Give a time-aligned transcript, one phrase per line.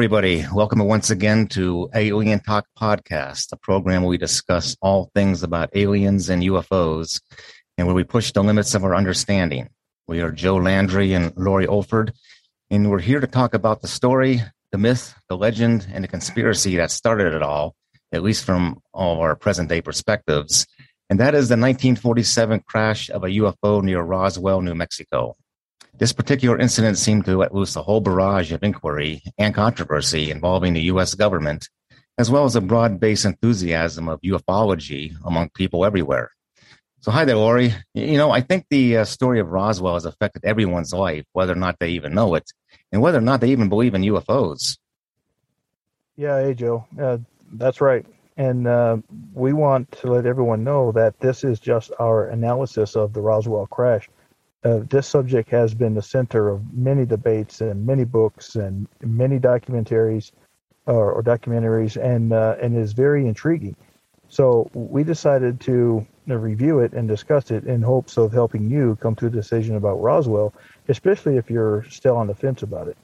[0.00, 0.46] Everybody.
[0.50, 5.68] Welcome once again to Alien Talk Podcast, a program where we discuss all things about
[5.74, 7.20] aliens and UFOs
[7.76, 9.68] and where we push the limits of our understanding.
[10.08, 12.12] We are Joe Landry and Laurie Olford,
[12.70, 14.40] and we're here to talk about the story,
[14.72, 17.74] the myth, the legend, and the conspiracy that started it all,
[18.10, 20.66] at least from all of our present day perspectives.
[21.10, 25.36] And that is the 1947 crash of a UFO near Roswell, New Mexico.
[25.98, 30.72] This particular incident seemed to let loose a whole barrage of inquiry and controversy involving
[30.72, 31.14] the U.S.
[31.14, 31.68] government,
[32.16, 36.30] as well as a broad based enthusiasm of ufology among people everywhere.
[37.00, 37.74] So, hi there, Laurie.
[37.94, 41.56] You know, I think the uh, story of Roswell has affected everyone's life, whether or
[41.56, 42.50] not they even know it,
[42.92, 44.78] and whether or not they even believe in UFOs.
[46.16, 46.86] Yeah, hey, Joe.
[47.00, 47.18] Uh,
[47.52, 48.04] that's right.
[48.36, 48.98] And uh,
[49.32, 53.66] we want to let everyone know that this is just our analysis of the Roswell
[53.66, 54.08] crash
[54.64, 59.38] uh, this subject has been the center of many debates and many books and many
[59.38, 60.32] documentaries
[60.86, 63.76] or, or documentaries and uh, and is very intriguing.
[64.28, 69.16] So we decided to review it and discuss it in hopes of helping you come
[69.16, 70.54] to a decision about Roswell,
[70.88, 72.96] especially if you're still on the fence about it.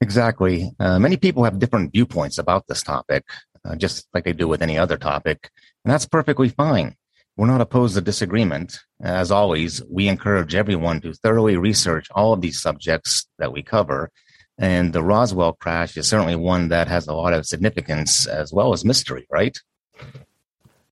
[0.00, 0.70] Exactly.
[0.78, 3.24] Uh, many people have different viewpoints about this topic,
[3.64, 5.50] uh, just like they do with any other topic,
[5.84, 6.94] and that's perfectly fine.
[7.38, 8.80] We're not opposed to disagreement.
[9.00, 14.10] As always, we encourage everyone to thoroughly research all of these subjects that we cover.
[14.58, 18.72] And the Roswell crash is certainly one that has a lot of significance as well
[18.72, 19.56] as mystery, right?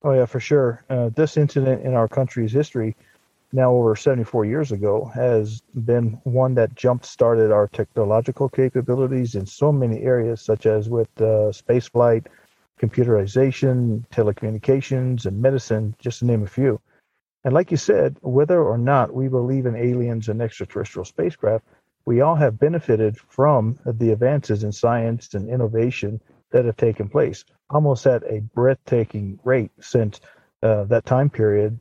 [0.05, 0.85] Oh, yeah, for sure.
[0.89, 2.95] Uh, this incident in our country's history,
[3.53, 9.47] now over 74 years ago, has been one that jump started our technological capabilities in
[9.47, 12.29] so many areas, such as with uh, space flight,
[12.81, 16.81] computerization, telecommunications, and medicine, just to name a few.
[17.45, 21.65] And like you said, whether or not we believe in aliens and extraterrestrial spacecraft,
[22.05, 26.21] we all have benefited from the advances in science and innovation
[26.51, 30.21] that have taken place, almost at a breathtaking rate since
[30.63, 31.79] uh, that time period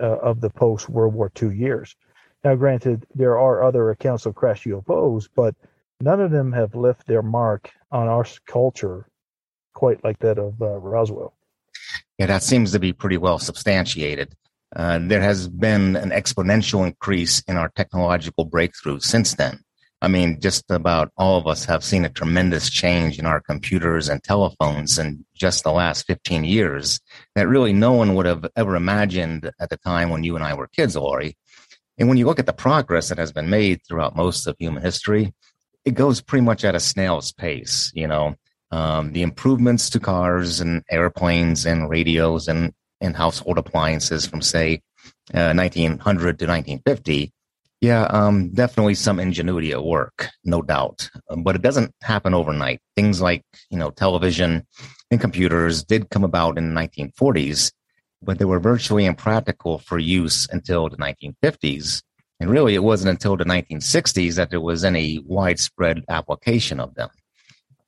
[0.00, 1.96] uh, of the post World War II years.
[2.44, 5.54] Now, granted, there are other accounts of crashed UFOs, but
[6.00, 9.06] none of them have left their mark on our culture
[9.74, 11.34] quite like that of uh, Roswell.
[12.18, 14.34] Yeah, that seems to be pretty well substantiated.
[14.74, 19.60] Uh, there has been an exponential increase in our technological breakthroughs since then.
[20.02, 24.08] I mean, just about all of us have seen a tremendous change in our computers
[24.08, 27.00] and telephones in just the last 15 years
[27.34, 30.54] that really no one would have ever imagined at the time when you and I
[30.54, 31.36] were kids, Laurie.
[31.98, 34.82] And when you look at the progress that has been made throughout most of human
[34.82, 35.34] history,
[35.84, 37.92] it goes pretty much at a snail's pace.
[37.94, 38.36] You know,
[38.70, 44.82] um, the improvements to cars and airplanes and radios and, and household appliances from, say,
[45.34, 47.32] uh, 1900 to 1950,
[47.80, 51.08] yeah, um, definitely some ingenuity at work, no doubt.
[51.38, 52.80] But it doesn't happen overnight.
[52.94, 54.66] Things like, you know, television
[55.10, 57.72] and computers did come about in the 1940s,
[58.22, 62.02] but they were virtually impractical for use until the 1950s.
[62.38, 67.08] And really, it wasn't until the 1960s that there was any widespread application of them.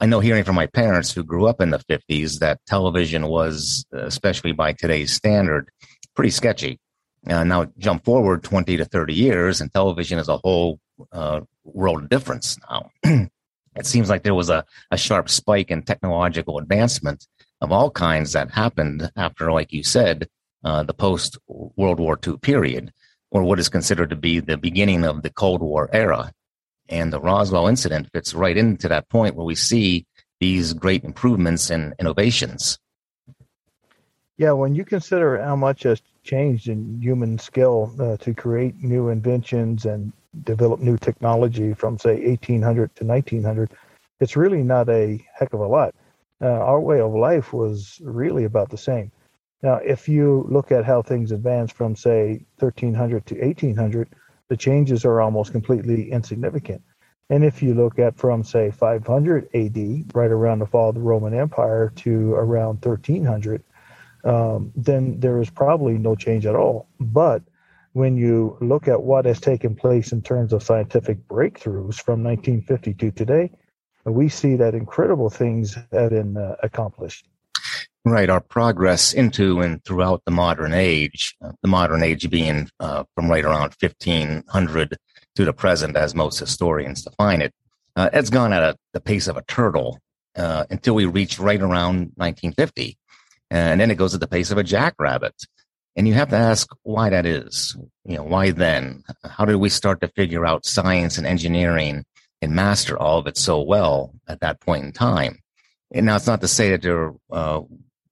[0.02, 3.86] I know hearing from my parents who grew up in the 50s that television was,
[3.92, 5.70] especially by today's standard,
[6.16, 6.80] pretty sketchy.
[7.28, 10.80] Uh, now jump forward 20 to 30 years and television is a whole
[11.12, 12.90] uh, world of difference now.
[13.76, 17.28] it seems like there was a, a sharp spike in technological advancement
[17.60, 20.26] of all kinds that happened after, like you said,
[20.64, 22.92] uh, the post World War II period,
[23.30, 26.32] or what is considered to be the beginning of the Cold War era.
[26.92, 30.04] And the Roswell incident fits right into that point where we see
[30.40, 32.78] these great improvements and innovations.
[34.36, 39.08] Yeah, when you consider how much has changed in human skill uh, to create new
[39.08, 40.12] inventions and
[40.44, 43.70] develop new technology from, say, 1800 to 1900,
[44.20, 45.94] it's really not a heck of a lot.
[46.42, 49.10] Uh, our way of life was really about the same.
[49.62, 54.08] Now, if you look at how things advanced from, say, 1300 to 1800,
[54.52, 56.82] the changes are almost completely insignificant.
[57.30, 61.00] And if you look at from, say, 500 AD, right around the fall of the
[61.00, 63.64] Roman Empire, to around 1300,
[64.24, 66.86] um, then there is probably no change at all.
[67.00, 67.42] But
[67.94, 72.92] when you look at what has taken place in terms of scientific breakthroughs from 1950
[72.92, 73.50] to today,
[74.04, 77.26] we see that incredible things have been uh, accomplished.
[78.04, 83.04] Right, our progress into and throughout the modern age, uh, the modern age being uh,
[83.14, 84.96] from right around 1500
[85.36, 87.52] to the present, as most historians define it,
[87.94, 90.00] uh, it's gone at a, the pace of a turtle
[90.36, 92.98] uh, until we reach right around 1950.
[93.50, 95.34] And then it goes at the pace of a jackrabbit.
[95.94, 97.76] And you have to ask why that is.
[98.04, 99.04] You know, why then?
[99.24, 102.04] How did we start to figure out science and engineering
[102.42, 105.38] and master all of it so well at that point in time.
[105.94, 107.60] And now it's not to say that there uh,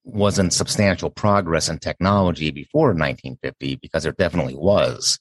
[0.04, 5.18] wasn't substantial progress in technology before 1950, because there definitely was.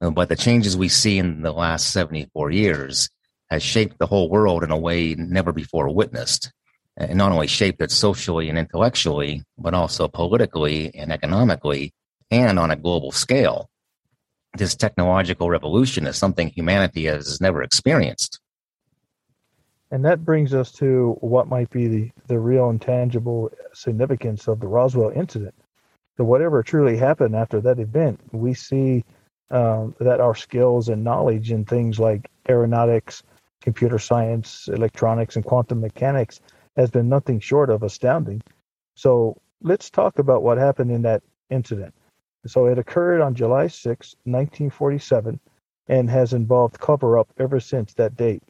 [0.00, 3.08] But the changes we see in the last 74 years
[3.50, 6.50] has shaped the whole world in a way never before witnessed.
[6.96, 11.92] And not only shaped it socially and intellectually, but also politically and economically
[12.30, 13.70] and on a global scale.
[14.58, 18.40] This technological revolution is something humanity has never experienced.
[19.92, 24.66] And that brings us to what might be the, the real intangible significance of the
[24.66, 25.54] Roswell incident.
[26.16, 29.04] So, whatever truly happened after that event, we see
[29.50, 33.22] um, that our skills and knowledge in things like aeronautics,
[33.60, 36.40] computer science, electronics, and quantum mechanics
[36.74, 38.42] has been nothing short of astounding.
[38.94, 41.94] So, let's talk about what happened in that incident.
[42.46, 45.38] So, it occurred on July 6, 1947,
[45.88, 48.42] and has involved cover up ever since that date.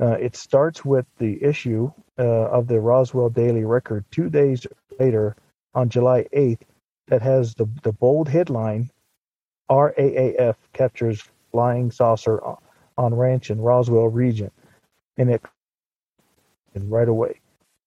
[0.00, 4.66] Uh, it starts with the issue uh, of the Roswell Daily Record two days
[4.98, 5.36] later
[5.74, 6.62] on July 8th
[7.08, 8.90] that has the, the bold headline
[9.70, 12.40] RAAF captures flying saucer
[12.98, 14.50] on ranch in Roswell region.
[15.16, 15.42] And it
[16.74, 17.40] and right away.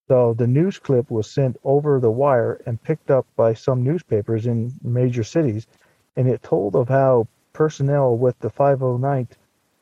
[0.07, 4.47] So the news clip was sent over the wire and picked up by some newspapers
[4.47, 5.67] in major cities.
[6.15, 9.33] And it told of how personnel with the 509th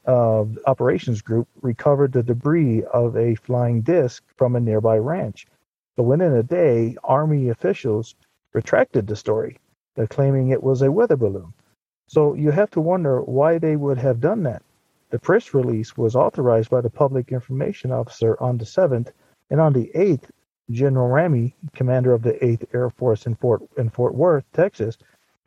[0.07, 5.47] uh, operations group recovered the debris of a flying disc from a nearby ranch.
[5.95, 8.15] But within a day, Army officials
[8.53, 9.57] retracted the story,
[10.09, 11.53] claiming it was a weather balloon.
[12.07, 14.61] So you have to wonder why they would have done that.
[15.09, 19.11] The press release was authorized by the public information officer on the 7th,
[19.49, 20.29] and on the 8th,
[20.69, 24.97] General Ramey, commander of the 8th Air Force in Fort, in Fort Worth, Texas,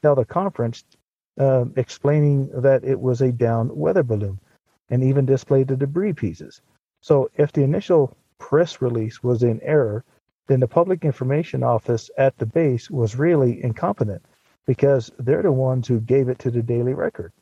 [0.02, 0.84] held a conference
[1.38, 4.38] uh, explaining that it was a down weather balloon
[4.90, 6.60] and even displayed the debris pieces.
[7.00, 10.04] So if the initial press release was in error,
[10.46, 14.22] then the public information office at the base was really incompetent
[14.66, 17.32] because they're the ones who gave it to the Daily Record.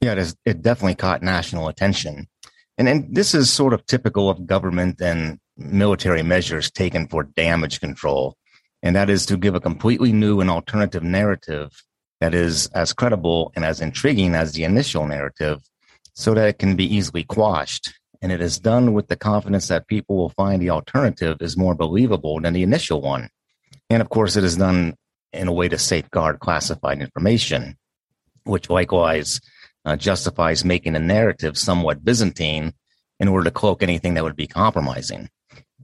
[0.00, 2.28] Yeah, it, is, it definitely caught national attention.
[2.76, 7.80] And, and this is sort of typical of government and military measures taken for damage
[7.80, 8.36] control.
[8.82, 11.82] And that is to give a completely new and alternative narrative
[12.20, 15.60] that is as credible and as intriguing as the initial narrative
[16.18, 17.94] so that it can be easily quashed.
[18.20, 21.76] And it is done with the confidence that people will find the alternative is more
[21.76, 23.28] believable than the initial one.
[23.88, 24.96] And of course, it is done
[25.32, 27.78] in a way to safeguard classified information,
[28.42, 29.40] which likewise
[29.84, 32.72] uh, justifies making a narrative somewhat Byzantine
[33.20, 35.28] in order to cloak anything that would be compromising.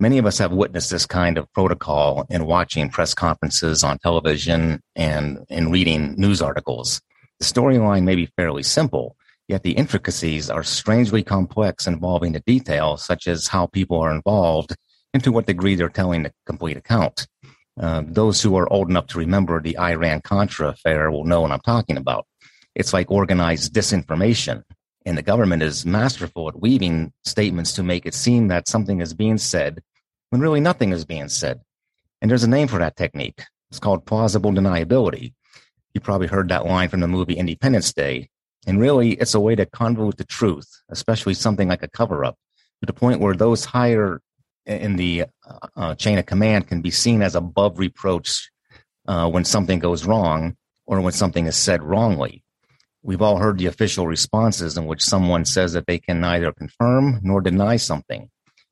[0.00, 4.80] Many of us have witnessed this kind of protocol in watching press conferences on television
[4.96, 7.00] and in reading news articles.
[7.38, 9.16] The storyline may be fairly simple,
[9.48, 14.74] Yet the intricacies are strangely complex involving the details, such as how people are involved
[15.12, 17.26] and to what degree they're telling the complete account.
[17.78, 21.50] Uh, those who are old enough to remember the Iran Contra affair will know what
[21.50, 22.26] I'm talking about.
[22.74, 24.62] It's like organized disinformation,
[25.04, 29.12] and the government is masterful at weaving statements to make it seem that something is
[29.12, 29.82] being said
[30.30, 31.60] when really nothing is being said.
[32.22, 33.42] And there's a name for that technique.
[33.70, 35.34] It's called plausible deniability.
[35.92, 38.30] You probably heard that line from the movie Independence Day
[38.66, 42.36] and really, it's a way to convolute the truth, especially something like a cover up,
[42.80, 44.20] to the point where those higher
[44.66, 48.50] in the uh, uh, chain of command can be seen as above reproach
[49.06, 50.56] uh, when something goes wrong
[50.86, 52.42] or when something is said wrongly.
[53.02, 57.20] We've all heard the official responses in which someone says that they can neither confirm
[57.22, 58.30] nor deny something.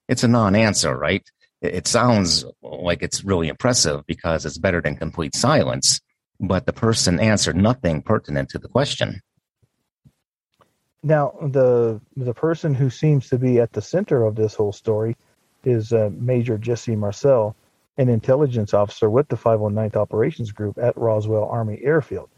[0.09, 1.23] It's a non answer, right?
[1.61, 6.01] It sounds like it's really impressive because it's better than complete silence,
[6.41, 9.21] but the person answered nothing pertinent to the question.
[11.03, 15.17] Now, the the person who seems to be at the center of this whole story
[15.65, 17.57] is uh, Major Jesse Marcel,
[17.99, 22.29] an intelligence officer with the 509th Operations Group at Roswell Army Airfield.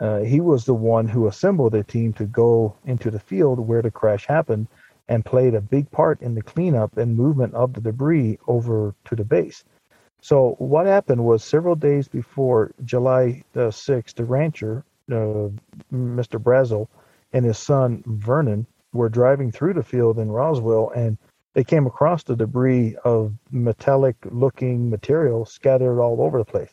[0.00, 3.82] Uh, he was the one who assembled a team to go into the field where
[3.82, 4.66] the crash happened
[5.08, 9.16] and played a big part in the cleanup and movement of the debris over to
[9.16, 9.64] the base.
[10.20, 15.50] So, what happened was several days before July the 6th, the rancher, uh,
[15.92, 16.40] Mr.
[16.40, 16.86] Brazel,
[17.32, 21.18] and his son Vernon were driving through the field in Roswell and
[21.54, 26.72] they came across the debris of metallic looking material scattered all over the place.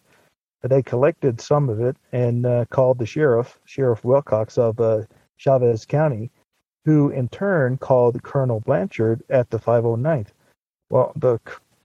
[0.61, 5.03] They collected some of it and uh, called the sheriff, Sheriff Wilcox of uh,
[5.37, 6.31] Chaves County,
[6.85, 10.29] who in turn called Colonel Blanchard at the 509th.
[10.89, 11.39] Well, the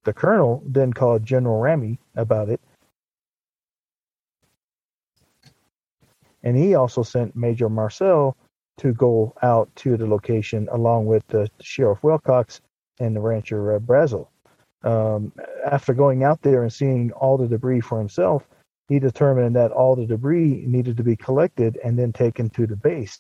[0.04, 2.60] the colonel then called General Ramey about it,
[6.42, 8.36] and he also sent Major Marcel
[8.78, 12.60] to go out to the location along with the Sheriff Wilcox
[13.00, 14.28] and the rancher uh, Brazel.
[14.82, 15.32] Um,
[15.64, 18.46] after going out there and seeing all the debris for himself,
[18.88, 22.76] he determined that all the debris needed to be collected and then taken to the
[22.76, 23.18] base.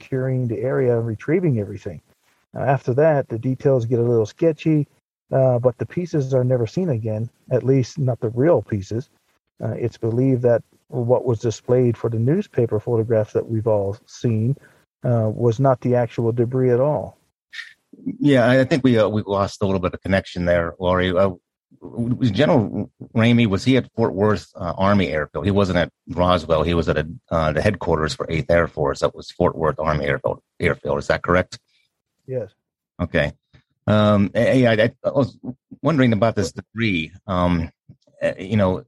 [0.00, 2.02] Curing the area and retrieving everything.
[2.54, 4.86] Uh, after that, the details get a little sketchy,
[5.32, 9.10] uh, but the pieces are never seen again, at least not the real pieces.
[9.62, 14.56] Uh, it's believed that what was displayed for the newspaper photographs that we've all seen
[15.04, 17.16] uh, was not the actual debris at all.
[18.18, 21.16] Yeah, I think we uh, we lost a little bit of connection there, Laurie.
[21.16, 21.30] Uh,
[22.22, 25.44] General Ramey was he at Fort Worth uh, Army Airfield?
[25.44, 26.62] He wasn't at Roswell.
[26.62, 29.00] He was at a, uh, the headquarters for Eighth Air Force.
[29.00, 30.40] That was Fort Worth Army Airfield.
[30.60, 30.98] Airfield.
[30.98, 31.58] Is that correct?
[32.26, 32.50] Yes.
[33.00, 33.32] Okay.
[33.86, 35.36] Um, I, I, I, was
[35.82, 37.12] wondering about this debris.
[37.26, 37.70] Um,
[38.20, 38.84] eh, you know,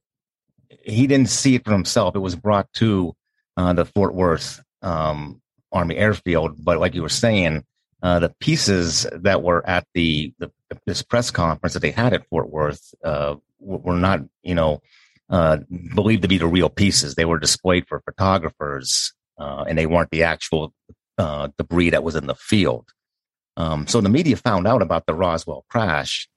[0.68, 2.16] he didn't see it for himself.
[2.16, 3.14] It was brought to
[3.56, 7.64] uh, the Fort Worth um, Army Airfield, but like you were saying,
[8.02, 10.50] uh, the pieces that were at the, the,
[10.86, 14.80] this press conference that they had at Fort Worth uh, were not, you know,
[15.28, 15.58] uh,
[15.94, 17.14] believed to be the real pieces.
[17.14, 20.72] They were displayed for photographers, uh, and they weren't the actual
[21.18, 22.90] uh, debris that was in the field.
[23.56, 26.28] Um, so the media found out about the Roswell crash,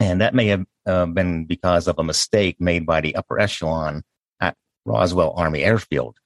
[0.00, 4.02] and that may have uh, been because of a mistake made by the upper echelon
[4.40, 6.16] at Roswell Army Airfield.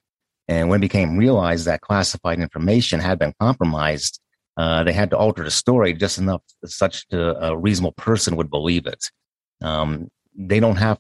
[0.49, 4.21] And when it became realized that classified information had been compromised,
[4.57, 8.51] uh, they had to alter the story just enough such that a reasonable person would
[8.51, 9.11] believe it.
[9.63, 10.99] Um, they don't have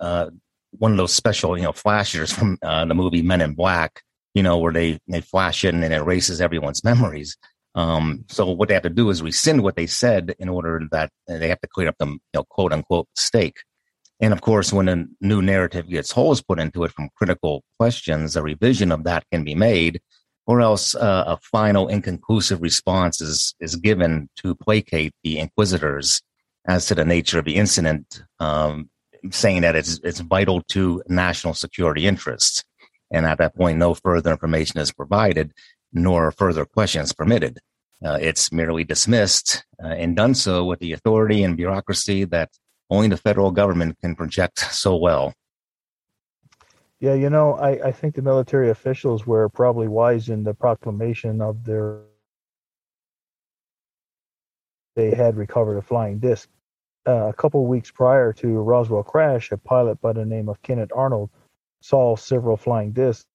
[0.00, 0.30] uh,
[0.78, 4.02] one of those special, you know, flashers from uh, the movie Men in Black,
[4.34, 7.36] you know, where they they flash in and it erases everyone's memories.
[7.74, 11.10] Um, so what they have to do is rescind what they said in order that
[11.26, 13.56] they have to clear up the you know, quote unquote mistake.
[14.20, 18.36] And of course, when a new narrative gets holes put into it from critical questions,
[18.36, 20.00] a revision of that can be made,
[20.46, 26.22] or else uh, a final inconclusive response is, is given to placate the inquisitors
[26.66, 28.88] as to the nature of the incident, um,
[29.30, 32.62] saying that it's, it's vital to national security interests.
[33.10, 35.52] And at that point, no further information is provided
[35.92, 37.58] nor further questions permitted.
[38.04, 42.50] Uh, it's merely dismissed uh, and done so with the authority and bureaucracy that
[42.90, 45.32] only the federal government can project so well.
[47.00, 51.40] Yeah, you know, I, I think the military officials were probably wise in the proclamation
[51.40, 52.00] of their.
[54.94, 56.48] They had recovered a flying disc.
[57.06, 60.92] Uh, a couple weeks prior to Roswell crash, a pilot by the name of Kenneth
[60.94, 61.30] Arnold
[61.80, 63.26] saw several flying discs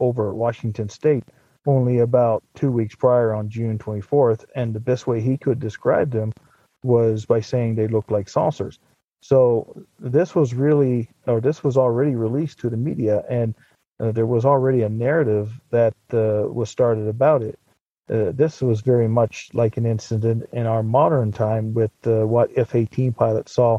[0.00, 1.22] over Washington State
[1.66, 6.10] only about two weeks prior on June 24th, and the best way he could describe
[6.10, 6.32] them
[6.82, 8.78] was by saying they looked like saucers.
[9.20, 13.54] So this was really, or this was already released to the media, and
[14.00, 17.58] uh, there was already a narrative that uh, was started about it.
[18.10, 22.50] Uh, this was very much like an incident in our modern time with uh, what
[22.56, 23.78] F-18 pilots saw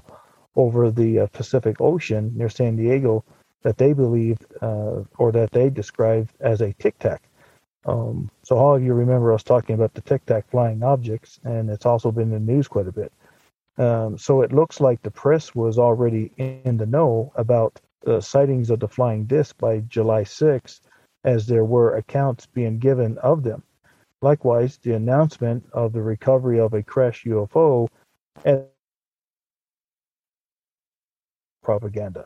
[0.56, 3.26] over the uh, Pacific Ocean near San Diego
[3.64, 7.22] that they believed uh, or that they described as a tic tac.
[7.86, 11.70] Um, so all of you remember us talking about the Tic Tac flying objects, and
[11.70, 13.12] it's also been in the news quite a bit.
[13.78, 18.70] Um, so it looks like the press was already in the know about the sightings
[18.70, 20.82] of the flying disc by July 6th,
[21.24, 23.64] as there were accounts being given of them.
[24.22, 27.88] Likewise, the announcement of the recovery of a crashed UFO
[28.46, 28.66] and
[31.62, 32.26] propaganda.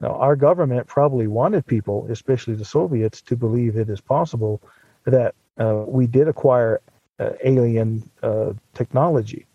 [0.00, 4.62] Now, our government probably wanted people, especially the Soviets, to believe it is possible
[5.10, 6.80] that uh, we did acquire
[7.18, 9.46] uh, alien uh, technology.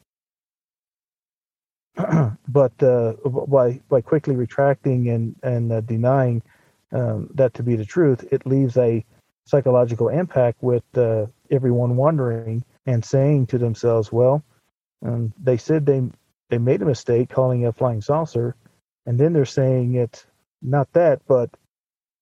[2.48, 3.14] but uh,
[3.48, 6.44] by by quickly retracting and and uh, denying
[6.92, 9.04] um, that to be the truth, it leaves a
[9.48, 10.84] psychological impact with
[11.50, 14.44] everyone wondering and saying to themselves, "Well,
[15.04, 16.04] um, they said they
[16.50, 18.56] they made a mistake calling it a flying saucer,
[19.06, 20.28] and then they're saying it's
[20.62, 21.50] not that, but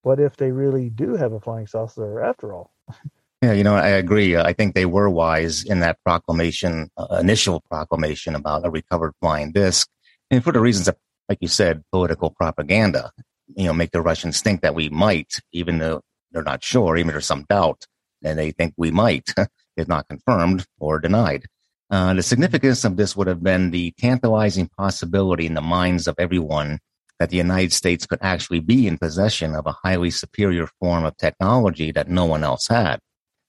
[0.03, 2.71] what if they really do have a flying saucer after all?"
[3.43, 4.37] Yeah, you know, I agree.
[4.37, 9.51] I think they were wise in that proclamation, uh, initial proclamation about a recovered flying
[9.51, 9.89] disc.
[10.31, 10.95] And for the reasons that,
[11.27, 13.11] like you said, political propaganda,
[13.53, 15.99] you know, make the Russians think that we might, even though
[16.31, 17.85] they're not sure, even there's some doubt,
[18.23, 19.33] and they think we might,
[19.75, 21.43] if not confirmed or denied.
[21.89, 26.15] Uh, the significance of this would have been the tantalizing possibility in the minds of
[26.17, 26.79] everyone
[27.19, 31.17] that the United States could actually be in possession of a highly superior form of
[31.17, 33.01] technology that no one else had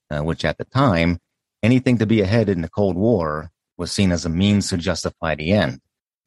[0.09, 1.19] uh, which at the time,
[1.63, 5.35] anything to be ahead in the Cold War was seen as a means to justify
[5.35, 5.79] the end.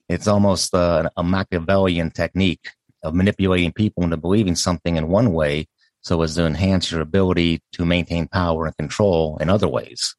[0.09, 2.69] It's almost uh, a Machiavellian technique
[3.03, 5.67] of manipulating people into believing something in one way
[6.01, 10.15] so as to enhance your ability to maintain power and control in other ways.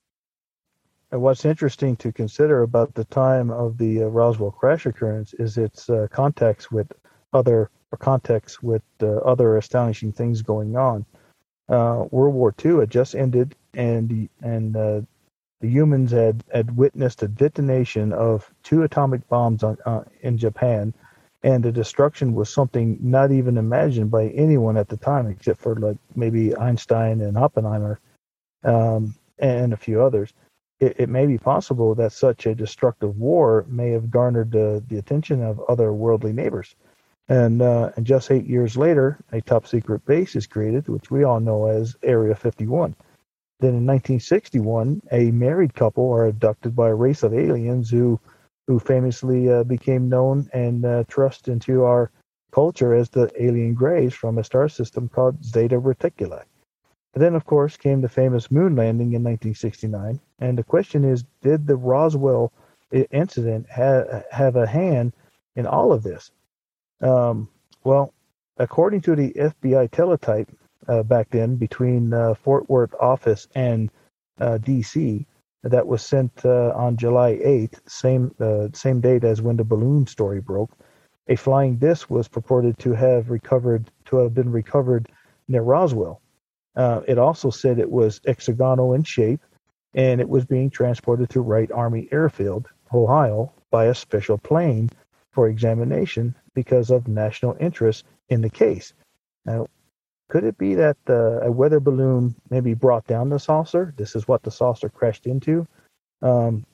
[1.11, 5.57] And what's interesting to consider about the time of the uh, Roswell crash occurrence is
[5.57, 6.91] its uh, context with
[7.33, 11.05] other or context with uh, other astonishing things going on.
[11.69, 15.01] Uh, World War II had just ended, and and uh,
[15.61, 20.93] the humans had, had witnessed a detonation of two atomic bombs on, uh, in Japan,
[21.43, 25.75] and the destruction was something not even imagined by anyone at the time, except for
[25.75, 27.99] like maybe Einstein and Oppenheimer,
[28.63, 30.33] um, and a few others.
[30.79, 35.43] It, it, may be possible that such a destructive war may have garnered the attention
[35.43, 36.75] of other worldly neighbors.
[37.29, 41.23] And, uh, and just eight years later, a top secret base is created, which we
[41.23, 42.95] all know as Area 51.
[43.59, 48.19] Then in 1961, a married couple are abducted by a race of aliens who,
[48.65, 52.09] who famously uh, became known and uh, thrust into our
[52.51, 56.41] culture as the alien grays from a star system called Zeta Reticuli.
[57.13, 60.19] And then, of course, came the famous moon landing in 1969.
[60.39, 62.51] And the question is, did the Roswell
[62.91, 65.13] incident ha- have a hand
[65.55, 66.31] in all of this?
[67.01, 67.49] Um,
[67.83, 68.13] well,
[68.57, 70.49] according to the FBI teletype,
[70.87, 73.91] uh, back then between uh, Fort Worth office and
[74.39, 75.25] uh, D.C.
[75.63, 80.07] that was sent uh, on July 8th, same uh, same date as when the balloon
[80.07, 80.71] story broke.
[81.27, 85.09] A flying disc was purported to have recovered to have been recovered
[85.47, 86.21] near Roswell.
[86.75, 89.41] Uh, it also said it was hexagonal in shape,
[89.93, 94.89] and it was being transported to Wright Army Airfield, Ohio, by a special plane
[95.39, 98.91] for examination because of national interest in the case.
[99.45, 99.67] Now,
[100.27, 103.93] could it be that a weather balloon maybe brought down the saucer?
[103.95, 105.65] This is what the saucer crashed into.
[106.21, 106.65] Um,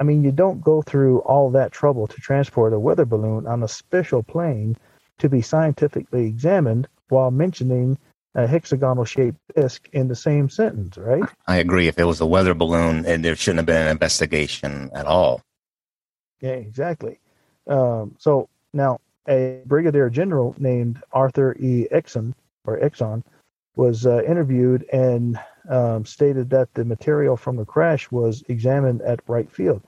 [0.00, 3.62] I mean, you don't go through all that trouble to transport a weather balloon on
[3.62, 4.76] a special plane
[5.18, 7.96] to be scientifically examined while mentioning
[8.34, 11.22] a hexagonal shaped disk in the same sentence, right?
[11.46, 11.86] I agree.
[11.86, 15.40] If it was a weather balloon, and there shouldn't have been an investigation at all.
[16.40, 17.20] Yeah, exactly.
[17.68, 21.86] Um, so now, a brigadier general named Arthur E.
[21.92, 22.34] Exon
[22.68, 23.22] or Exxon,
[23.76, 29.20] was uh, interviewed and um, stated that the material from the crash was examined at
[29.28, 29.82] Wright Field.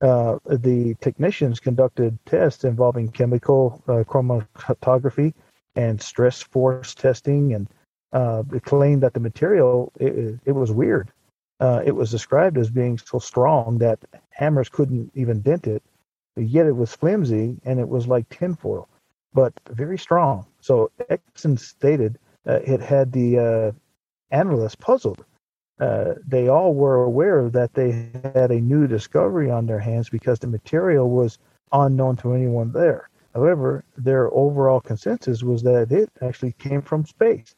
[0.00, 5.32] Uh, the technicians conducted tests involving chemical uh, chromatography
[5.74, 7.68] and stress force testing, and
[8.12, 11.10] uh, claimed that the material it, it was weird.
[11.60, 13.98] Uh, it was described as being so strong that
[14.30, 15.82] hammers couldn't even dent it,
[16.36, 18.88] yet it was flimsy and it was like tinfoil
[19.36, 20.46] but very strong.
[20.60, 22.18] So Exon stated
[22.48, 23.72] uh, it had the uh,
[24.30, 25.24] analysts puzzled.
[25.78, 30.38] Uh, they all were aware that they had a new discovery on their hands because
[30.38, 31.38] the material was
[31.72, 33.10] unknown to anyone there.
[33.34, 37.54] However, their overall consensus was that it actually came from space.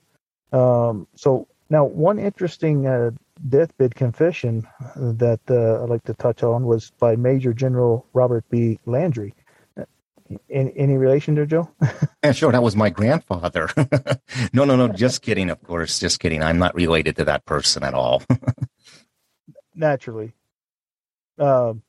[0.52, 3.12] Um, so now, one interesting uh,
[3.48, 8.78] deathbed confession that uh, I'd like to touch on was by Major General Robert B.
[8.86, 9.34] Landry.
[10.50, 11.70] In, any relation to Joe?
[12.24, 12.52] yeah, sure.
[12.52, 13.70] That was my grandfather.
[14.52, 14.88] no, no, no.
[14.88, 15.48] Just kidding.
[15.48, 16.42] Of course, just kidding.
[16.42, 18.22] I'm not related to that person at all.
[19.74, 20.34] Naturally.
[21.38, 21.82] Um,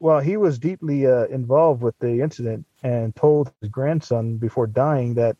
[0.00, 5.14] well, he was deeply uh, involved with the incident and told his grandson before dying
[5.14, 5.36] that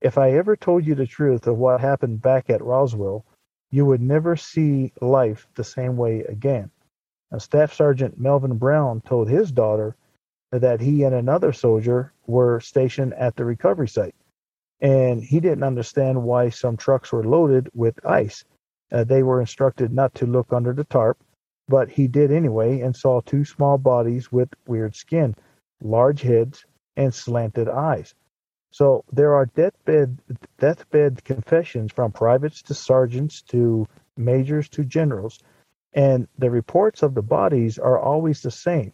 [0.00, 3.24] if I ever told you the truth of what happened back at Roswell,
[3.72, 6.70] you would never see life the same way again.
[7.32, 9.96] Now, Staff Sergeant Melvin Brown told his daughter
[10.52, 14.14] that he and another soldier were stationed at the recovery site.
[14.80, 18.44] And he didn't understand why some trucks were loaded with ice.
[18.92, 21.18] Uh, they were instructed not to look under the tarp,
[21.66, 25.34] but he did anyway and saw two small bodies with weird skin,
[25.80, 28.14] large heads, and slanted eyes.
[28.72, 30.18] So there are deathbed
[30.58, 35.38] deathbed confessions from privates to sergeants to majors to generals,
[35.92, 38.92] and the reports of the bodies are always the same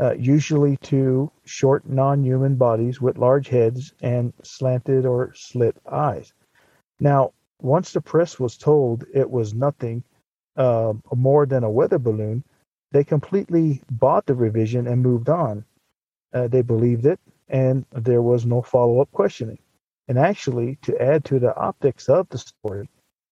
[0.00, 6.32] uh, usually two short non human bodies with large heads and slanted or slit eyes.
[6.98, 10.02] Now, once the press was told it was nothing
[10.56, 12.42] uh, more than a weather balloon,
[12.92, 15.64] they completely bought the revision and moved on.
[16.32, 19.58] Uh, they believed it, and there was no follow up questioning.
[20.08, 22.88] And actually, to add to the optics of the story,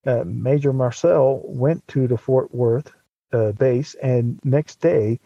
[0.07, 2.93] uh, Major Marcel went to the Fort Worth
[3.33, 5.21] uh, base, and next day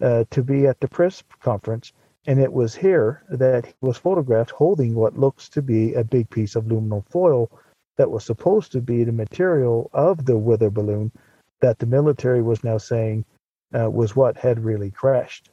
[0.00, 1.92] uh, to be at the press conference,
[2.26, 6.28] and it was here that he was photographed holding what looks to be a big
[6.30, 7.50] piece of aluminum foil
[7.96, 11.10] that was supposed to be the material of the weather balloon
[11.60, 13.24] that the military was now saying
[13.78, 15.50] uh, was what had really crashed.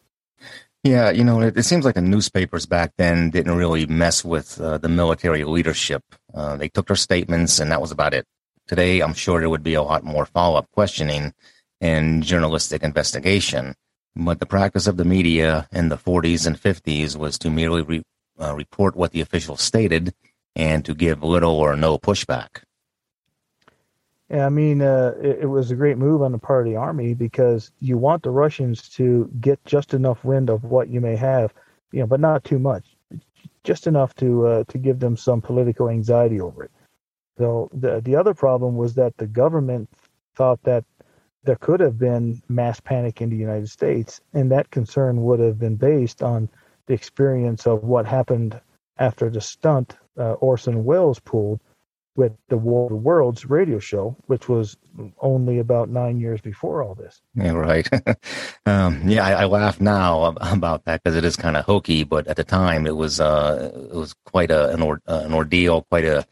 [0.83, 4.59] Yeah, you know, it, it, seems like the newspapers back then didn't really mess with
[4.59, 6.03] uh, the military leadership.
[6.33, 8.25] Uh, they took their statements, and that was about it.
[8.67, 11.33] Today, I'm sure there would be a lot more follow up questioning
[11.79, 13.75] and journalistic investigation.
[14.15, 18.03] But the practice of the media in the 40s and 50s was to merely re-
[18.39, 20.13] uh, report what the officials stated
[20.55, 22.63] and to give little or no pushback.
[24.41, 27.13] I mean, uh, it, it, was a great move on the part of the army
[27.13, 31.53] because you want the Russians to get just enough wind of what you may have,
[31.91, 32.95] you know, but not too much,
[33.63, 36.71] just enough to uh, to give them some political anxiety over it.
[37.37, 39.89] So the the other problem was that the government
[40.35, 40.83] thought that
[41.43, 45.59] there could have been mass panic in the United States, and that concern would have
[45.59, 46.49] been based on
[46.87, 48.59] the experience of what happened
[48.97, 51.59] after the stunt uh, Orson Welles pulled
[52.15, 54.77] with the War of the Worlds radio show, which was
[55.19, 57.21] only about nine years before all this.
[57.35, 57.87] Yeah, right.
[58.65, 62.27] um, yeah, I, I, laugh now about that because it is kind of hokey, but
[62.27, 65.83] at the time it was uh, it was quite a, an, or, uh, an ordeal,
[65.89, 66.25] quite a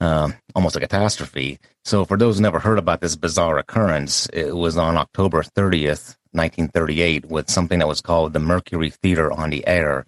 [0.00, 1.58] um, almost a catastrophe.
[1.84, 6.16] So, for those who never heard about this bizarre occurrence, it was on October 30th,
[6.32, 10.06] 1938, with something that was called the Mercury Theater on the Air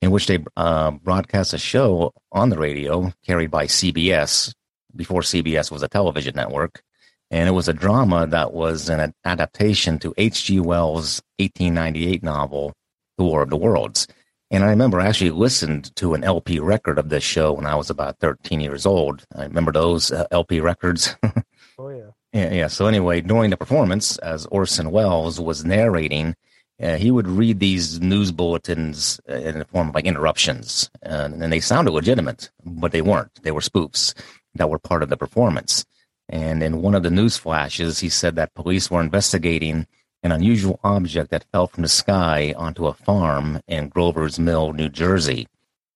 [0.00, 4.54] in which they uh, broadcast a show on the radio carried by CBS
[4.94, 6.82] before CBS was a television network.
[7.30, 10.60] And it was a drama that was an adaptation to H.G.
[10.60, 12.72] Wells' 1898 novel,
[13.18, 14.06] The War of the Worlds.
[14.50, 17.74] And I remember I actually listened to an LP record of this show when I
[17.74, 19.24] was about 13 years old.
[19.34, 21.16] I remember those uh, LP records.
[21.78, 22.10] oh, yeah.
[22.32, 22.52] yeah.
[22.52, 22.66] Yeah.
[22.68, 26.36] So, anyway, during the performance, as Orson Welles was narrating,
[26.82, 31.42] uh, he would read these news bulletins uh, in the form of like interruptions, and,
[31.52, 33.42] they sounded legitimate, but they weren't.
[33.42, 34.14] They were spoofs
[34.54, 35.84] that were part of the performance.
[36.28, 39.86] And in one of the news flashes, he said that police were investigating
[40.22, 44.88] an unusual object that fell from the sky onto a farm in Grover's Mill, New
[44.88, 45.46] Jersey.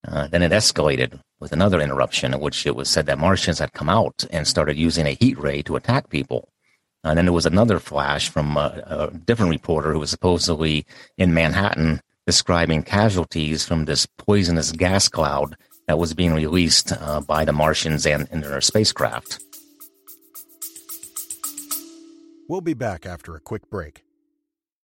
[0.07, 3.73] Uh, then it escalated with another interruption in which it was said that Martians had
[3.73, 6.50] come out and started using a heat ray to attack people.
[7.03, 10.85] And then there was another flash from a, a different reporter who was supposedly
[11.17, 17.45] in Manhattan describing casualties from this poisonous gas cloud that was being released uh, by
[17.45, 19.43] the Martians and in their spacecraft.
[22.49, 24.05] We'll be back after a quick break.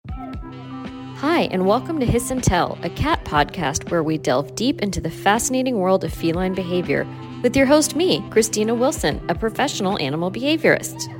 [0.09, 5.01] Hi, and welcome to Hiss and Tell, a cat podcast where we delve deep into
[5.01, 7.07] the fascinating world of feline behavior
[7.43, 11.13] with your host, me, Christina Wilson, a professional animal behaviorist.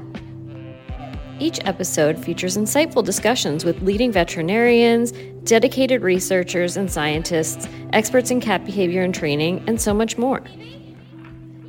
[1.40, 5.12] Each episode features insightful discussions with leading veterinarians,
[5.44, 10.44] dedicated researchers and scientists, experts in cat behavior and training, and so much more.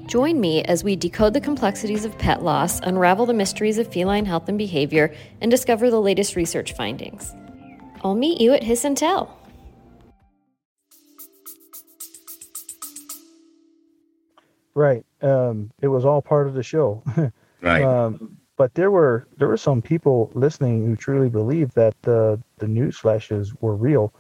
[0.06, 4.24] Join me as we decode the complexities of pet loss, unravel the mysteries of feline
[4.24, 7.34] health and behavior, and discover the latest research findings.
[8.02, 9.38] I'll meet you at Hiss and Tell.
[14.74, 15.04] Right.
[15.20, 17.02] Um, it was all part of the show.
[17.60, 17.82] right.
[17.82, 22.68] Um, but there were there were some people listening who truly believed that the the
[22.68, 24.12] news flashes were real,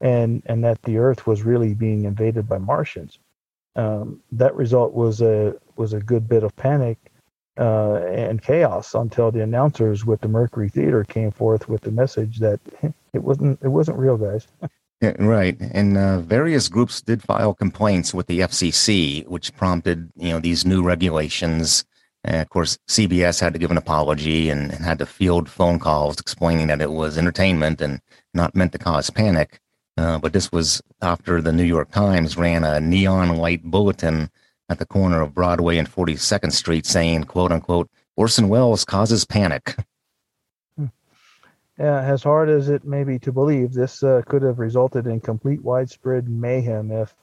[0.00, 3.18] and and that the Earth was really being invaded by Martians.
[3.76, 6.98] Um, that result was a was a good bit of panic
[7.58, 12.38] uh, and chaos until the announcers with the Mercury Theater came forth with the message
[12.38, 12.60] that
[13.12, 14.46] it wasn't it wasn't real, guys.
[15.02, 20.28] Yeah, right, and uh, various groups did file complaints with the FCC, which prompted you
[20.28, 21.86] know these new regulations
[22.24, 25.78] and of course, CBS had to give an apology and, and, had to field phone
[25.78, 28.00] calls explaining that it was entertainment and
[28.34, 29.60] not meant to cause panic.
[29.96, 34.30] Uh, but this was after the New York Times ran a neon light bulletin
[34.68, 39.76] at the corner of Broadway and 42nd Street saying, quote unquote, Orson Welles causes panic.
[41.78, 45.18] Yeah, as hard as it may be to believe, this uh, could have resulted in
[45.18, 47.14] complete widespread mayhem if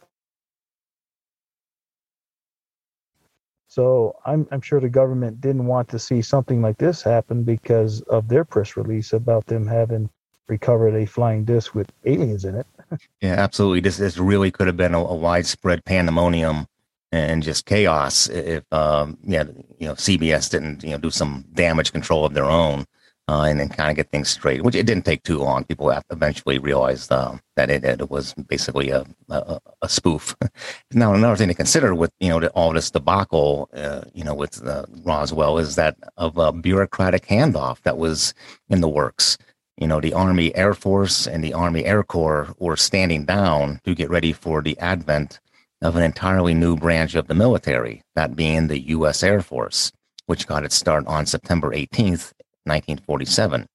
[3.78, 8.02] So I'm, I'm sure the government didn't want to see something like this happen because
[8.10, 10.10] of their press release about them having
[10.48, 12.66] recovered a flying disc with aliens in it.
[13.22, 13.82] yeah, absolutely.
[13.82, 16.66] This this really could have been a, a widespread pandemonium
[17.12, 19.44] and just chaos if um, yeah
[19.78, 22.84] you know CBS didn't you know do some damage control of their own
[23.28, 24.64] uh, and then kind of get things straight.
[24.64, 25.66] Which it didn't take too long.
[25.66, 30.36] People eventually realized uh, that it, it, was basically a, a, a, spoof.
[30.94, 34.66] now, another thing to consider with you know all this debacle, uh, you know, with
[34.66, 38.34] uh, Roswell is that of a bureaucratic handoff that was
[38.70, 39.38] in the works.
[39.78, 43.94] You know, the Army Air Force and the Army Air Corps were standing down to
[43.94, 45.40] get ready for the advent
[45.84, 49.22] of an entirely new branch of the military, that being the U.S.
[49.22, 49.92] Air Force,
[50.26, 52.34] which got its start on September 18th,
[52.68, 53.68] 1947.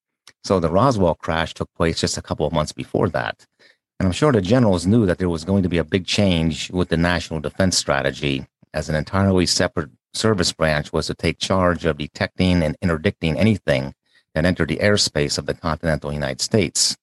[0.45, 3.47] So the Roswell crash took place just a couple of months before that.
[3.99, 6.71] And I'm sure the generals knew that there was going to be a big change
[6.71, 11.85] with the national defense strategy, as an entirely separate service branch was to take charge
[11.85, 13.95] of detecting and interdicting anything
[14.35, 16.97] that entered the airspace of the continental United States.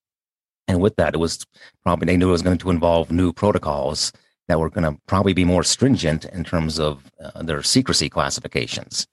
[0.67, 1.45] And with that, it was
[1.83, 4.11] probably, they knew it was going to involve new protocols
[4.47, 9.07] that were going to probably be more stringent in terms of uh, their secrecy classifications.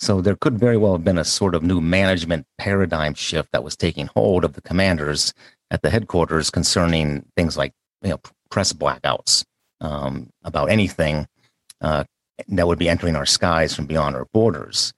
[0.00, 3.62] So there could very well have been a sort of new management paradigm shift that
[3.62, 5.34] was taking hold of the commanders
[5.70, 9.44] at the headquarters concerning things like you know press blackouts
[9.82, 11.26] um, about anything
[11.82, 12.04] uh,
[12.48, 14.92] that would be entering our skies from beyond our borders.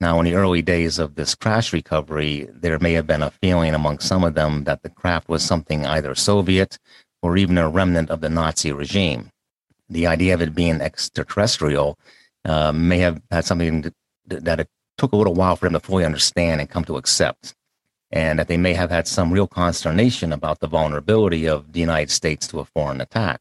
[0.00, 3.74] Now, in the early days of this crash recovery, there may have been a feeling
[3.74, 6.78] among some of them that the craft was something either Soviet
[7.22, 9.30] or even a remnant of the Nazi regime.
[9.90, 11.98] The idea of it being extraterrestrial
[12.46, 13.92] uh, may have had something to,
[14.30, 17.54] that it took a little while for them to fully understand and come to accept,
[18.10, 22.10] and that they may have had some real consternation about the vulnerability of the United
[22.10, 23.40] States to a foreign attack.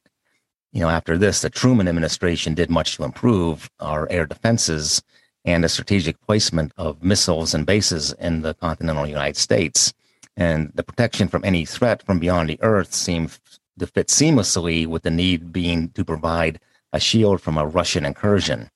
[0.72, 5.02] You know, after this, the Truman administration did much to improve our air defenses
[5.46, 9.94] and the strategic placement of missiles and bases in the continental United States.
[10.38, 13.38] And the protection from any threat from beyond the Earth seemed
[13.80, 16.60] to fit seamlessly with the need being to provide
[16.94, 18.70] a shield from a Russian incursion.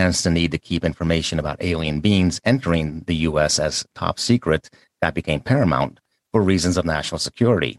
[0.00, 3.58] Hence, the need to keep information about alien beings entering the U.S.
[3.58, 4.70] as top secret
[5.02, 6.00] that became paramount
[6.32, 7.78] for reasons of national security.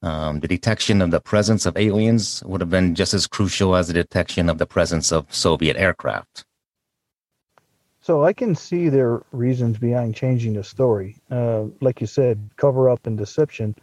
[0.00, 3.88] Um, the detection of the presence of aliens would have been just as crucial as
[3.88, 6.46] the detection of the presence of Soviet aircraft.
[8.00, 11.18] So I can see their reasons behind changing the story.
[11.30, 13.74] Uh, like you said, cover up and deception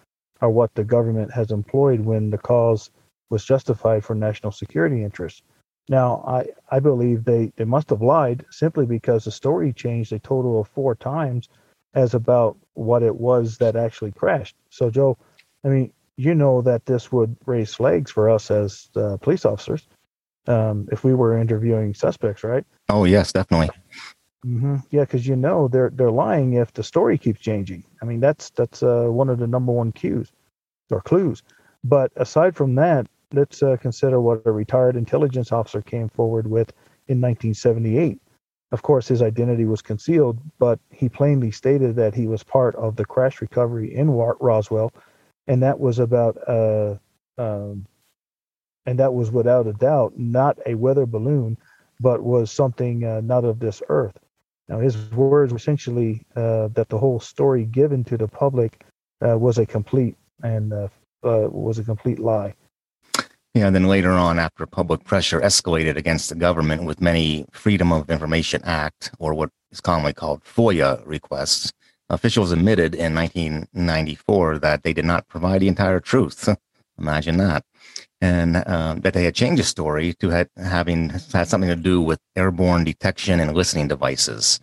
[0.42, 2.90] are what the government has employed when the cause
[3.30, 5.44] was justified for national security interests.
[5.88, 10.20] Now, I, I believe they, they must have lied simply because the story changed a
[10.20, 11.50] total of four times
[11.94, 14.56] as about what it was that actually crashed.
[14.70, 15.18] So, Joe,
[15.64, 19.88] I mean, you know that this would raise flags for us as uh, police officers
[20.48, 22.66] um, if we were interviewing suspects, right?
[22.90, 23.70] Oh, yes, definitely.
[24.46, 24.76] Mm-hmm.
[24.92, 27.84] Yeah, because you know they're they're lying if the story keeps changing.
[28.02, 30.32] I mean that's that's uh, one of the number one cues
[30.92, 31.42] or clues.
[31.84, 36.72] But aside from that, let's uh, consider what a retired intelligence officer came forward with
[37.08, 38.20] in 1978.
[38.72, 42.96] Of course, his identity was concealed, but he plainly stated that he was part of
[42.96, 44.92] the crash recovery in Roswell,
[45.48, 46.96] and that was about uh,
[47.38, 47.86] um,
[48.86, 51.58] and that was without a doubt not a weather balloon,
[52.00, 54.18] but was something uh, not of this earth.
[54.68, 58.84] Now, his words were essentially uh, that the whole story given to the public
[59.26, 60.88] uh, was a complete and uh,
[61.24, 62.56] uh, was a complete lie.
[63.56, 68.10] Yeah, then later on, after public pressure escalated against the government with many Freedom of
[68.10, 71.72] Information Act, or what is commonly called FOIA requests,
[72.10, 76.50] officials admitted in 1994 that they did not provide the entire truth.
[77.00, 77.64] Imagine that
[78.20, 82.20] and um, that they had changed the story to having had something to do with
[82.36, 84.60] airborne detection and listening devices.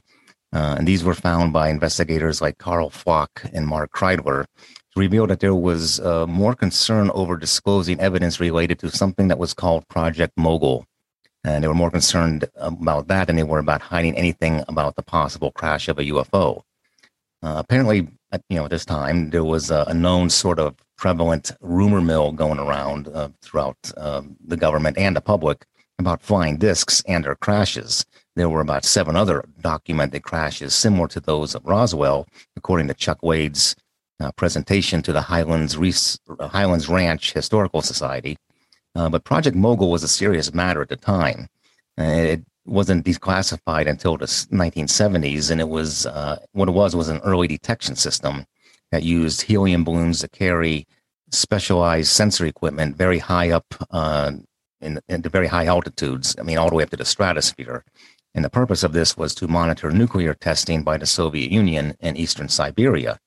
[0.52, 4.44] Uh, and these were found by investigators like Karl Pflock and Mark Kreidler
[4.92, 9.38] to reveal that there was uh, more concern over disclosing evidence related to something that
[9.38, 10.85] was called Project Mogul.
[11.44, 15.02] And they were more concerned about that than they were about hiding anything about the
[15.02, 16.62] possible crash of a UFO.
[17.42, 20.76] Uh, apparently, at, you know, at this time, there was a, a known sort of
[20.96, 25.64] prevalent rumor mill going around uh, throughout uh, the government and the public
[25.98, 28.07] about flying discs and their crashes.
[28.37, 32.26] There were about seven other documented crashes similar to those of Roswell,
[32.57, 33.74] according to Chuck Wade's
[34.22, 38.37] uh, presentation to the Highlands, Reese, Highlands Ranch Historical Society.
[38.94, 41.48] Uh, but Project Mogul was a serious matter at the time.
[41.98, 47.08] Uh, it wasn't declassified until the 1970s, and it was uh, what it was was
[47.08, 48.44] an early detection system
[48.90, 50.87] that used helium balloons to carry
[51.30, 54.32] specialized sensory equipment very high up uh,
[54.80, 56.37] in, into very high altitudes.
[56.38, 57.85] I mean, all the way up to the stratosphere.
[58.35, 62.16] And the purpose of this was to monitor nuclear testing by the Soviet Union in
[62.16, 63.18] eastern Siberia.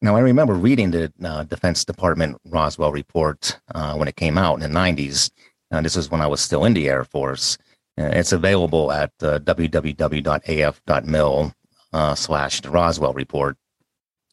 [0.00, 4.60] Now, I remember reading the uh, Defense Department Roswell report uh, when it came out
[4.60, 5.30] in the 90s.
[5.70, 7.56] Uh, this was when I was still in the Air Force.
[7.98, 10.32] Uh, it's available at uh, www.af.mil
[11.92, 13.56] uh, slash the Roswell report.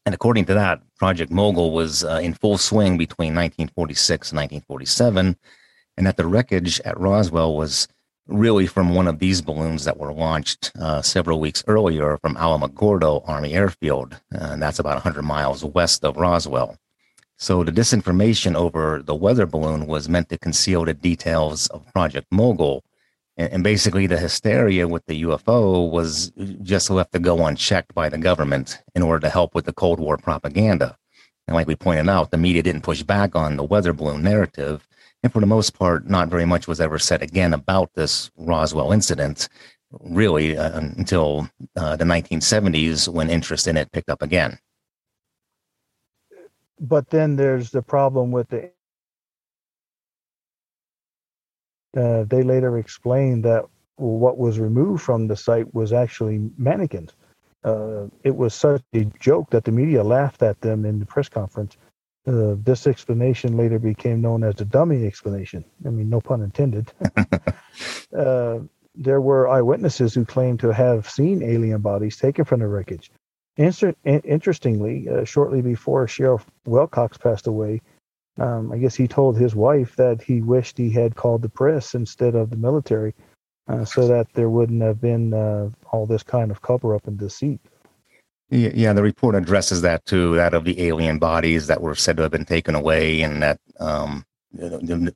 [0.06, 5.38] And according to that, Project Mogul was uh, in full swing between 1946 and 1947,
[5.98, 7.88] and that the wreckage at Roswell was
[8.30, 13.28] really from one of these balloons that were launched uh, several weeks earlier from Alamogordo
[13.28, 16.78] Army Airfield, and that's about 100 miles west of Roswell.
[17.38, 22.28] So the disinformation over the weather balloon was meant to conceal the details of Project
[22.32, 22.84] Mogul,
[23.40, 28.10] and, and basically, the hysteria with the UFO was just left to go unchecked by
[28.10, 30.98] the government in order to help with the Cold War propaganda.
[31.48, 34.86] And like we pointed out, the media didn't push back on the weather balloon narrative.
[35.24, 38.92] And for the most part, not very much was ever said again about this Roswell
[38.94, 39.50] incident,
[40.00, 44.58] really, uh, until uh, the 1970s when interest in it picked up again.
[46.80, 48.72] But then there's the problem with the.
[51.98, 53.66] Uh, they later explained that
[53.98, 57.12] what was removed from the site was actually mannequins.
[57.64, 61.28] Uh, it was such a joke that the media laughed at them in the press
[61.28, 61.76] conference.
[62.28, 65.64] Uh, this explanation later became known as the dummy explanation.
[65.86, 66.92] I mean, no pun intended.
[68.18, 68.60] uh,
[68.96, 73.12] there were eyewitnesses who claimed to have seen alien bodies taken from the wreckage.
[73.58, 77.82] Inter- interestingly, uh, shortly before Sheriff Wilcox passed away,
[78.38, 81.94] um, I guess he told his wife that he wished he had called the press
[81.94, 83.14] instead of the military
[83.68, 87.18] uh, so that there wouldn't have been uh, all this kind of cover up and
[87.18, 87.60] deceit.
[88.52, 92.24] Yeah, the report addresses that too, that of the alien bodies that were said to
[92.24, 95.12] have been taken away, and that um, you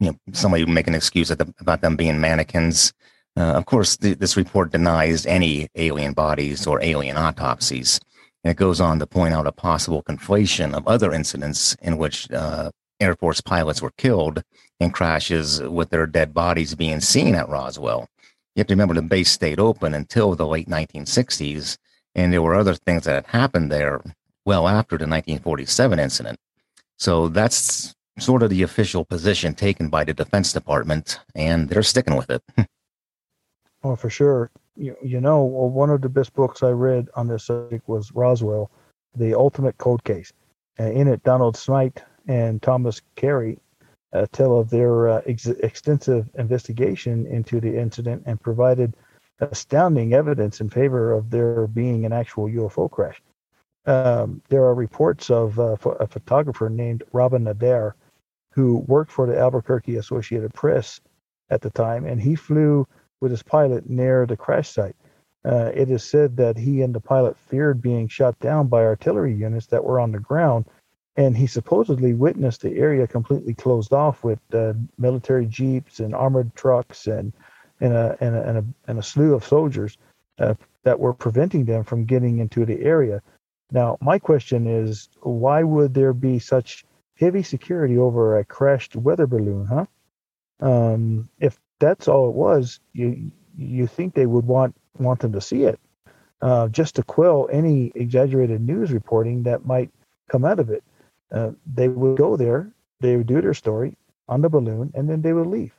[0.00, 2.92] know somebody make an excuse about them being mannequins.
[3.36, 8.00] Uh, of course, th- this report denies any alien bodies or alien autopsies.
[8.44, 12.30] And it goes on to point out a possible conflation of other incidents in which
[12.32, 14.42] uh, Air Force pilots were killed
[14.80, 18.08] in crashes with their dead bodies being seen at Roswell.
[18.54, 21.78] You have to remember the base stayed open until the late 1960s,
[22.14, 24.02] and there were other things that had happened there
[24.44, 26.38] well after the 1947 incident.
[26.98, 32.16] So that's sort of the official position taken by the Defense Department, and they're sticking
[32.16, 32.42] with it.
[33.82, 34.50] well, for sure.
[34.76, 38.70] You, you know, one of the best books I read on this subject was Roswell,
[39.14, 40.32] The Ultimate Cold Case.
[40.80, 43.58] Uh, in it, Donald Schmitt and Thomas Carey
[44.12, 48.96] uh, tell of their uh, ex- extensive investigation into the incident and provided
[49.50, 53.20] astounding evidence in favor of there being an actual UFO crash.
[53.86, 57.96] Um, there are reports of uh, a photographer named Robin Adair
[58.50, 61.00] who worked for the Albuquerque Associated Press
[61.50, 62.86] at the time, and he flew
[63.20, 64.96] with his pilot near the crash site.
[65.44, 69.34] Uh, it is said that he and the pilot feared being shot down by artillery
[69.34, 70.66] units that were on the ground
[71.16, 76.54] and he supposedly witnessed the area completely closed off with uh, military jeeps and armored
[76.54, 77.32] trucks and
[77.82, 79.98] and a and a, and a, and a slew of soldiers
[80.38, 83.22] uh, that were preventing them from getting into the area.
[83.70, 86.84] Now, my question is, why would there be such
[87.18, 89.86] heavy security over a crashed weather balloon, huh?
[90.60, 95.40] Um, if that's all it was, you you think they would want want them to
[95.40, 95.78] see it,
[96.40, 99.90] uh, just to quell any exaggerated news reporting that might
[100.30, 100.82] come out of it
[101.32, 103.96] uh, they would go there, they would do their story
[104.28, 105.72] on the balloon, and then they would leave.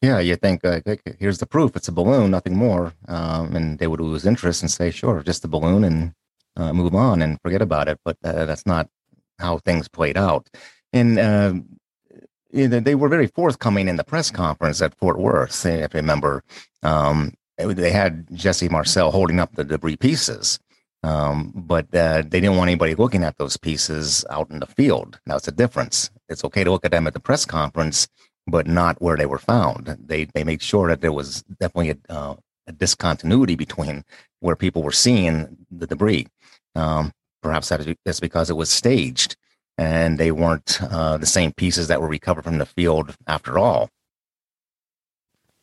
[0.00, 0.80] Yeah, you think uh,
[1.18, 4.70] here's the proof; it's a balloon, nothing more, um, and they would lose interest and
[4.70, 6.12] say, "Sure, just a balloon," and
[6.56, 7.98] uh, move on and forget about it.
[8.04, 8.88] But uh, that's not
[9.40, 10.48] how things played out.
[10.92, 11.54] And uh,
[12.52, 15.66] they were very forthcoming in the press conference at Fort Worth.
[15.66, 16.44] If you remember,
[16.82, 20.60] um, they had Jesse Marcel holding up the debris pieces,
[21.02, 25.18] um, but uh, they didn't want anybody looking at those pieces out in the field.
[25.26, 26.10] Now it's a difference.
[26.28, 28.08] It's okay to look at them at the press conference,
[28.50, 29.96] but not where they were found.
[30.04, 32.36] They they made sure that there was definitely a, uh,
[32.66, 34.04] a discontinuity between
[34.40, 36.26] where people were seeing the debris.
[36.74, 39.36] Um, perhaps that's because it was staged
[39.78, 43.88] and they weren't uh, the same pieces that were recovered from the field after all.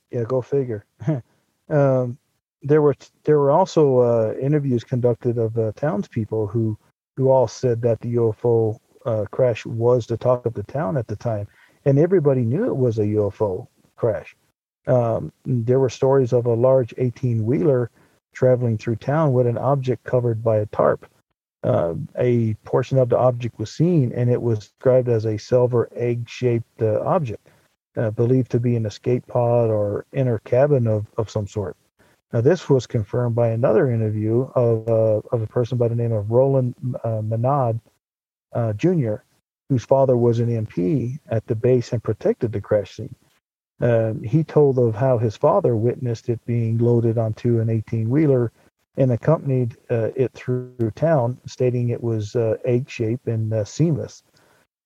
[0.09, 0.85] Yeah, go figure.
[1.69, 2.17] um,
[2.63, 6.77] there were there were also uh, interviews conducted of uh, townspeople who
[7.17, 11.07] who all said that the UFO uh, crash was the talk of the town at
[11.07, 11.47] the time,
[11.85, 14.35] and everybody knew it was a UFO crash.
[14.87, 17.89] Um, there were stories of a large 18 wheeler
[18.33, 21.07] traveling through town with an object covered by a tarp.
[21.63, 25.89] Uh, a portion of the object was seen, and it was described as a silver
[25.95, 27.49] egg shaped uh, object,
[27.97, 31.75] uh, believed to be an escape pod or inner cabin of, of some sort.
[32.31, 36.11] Now, this was confirmed by another interview of, uh, of a person by the name
[36.11, 37.79] of Roland uh, Menard
[38.53, 39.15] uh, Jr.,
[39.69, 43.15] whose father was an MP at the base and protected the crash scene.
[43.81, 48.51] Um, he told of how his father witnessed it being loaded onto an 18 wheeler
[48.97, 54.23] and accompanied uh, it through town, stating it was uh, egg shaped and uh, seamless.